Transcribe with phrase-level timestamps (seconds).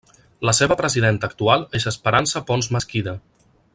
[0.49, 3.15] La seva presidenta actual és Esperança Pons Mesquida.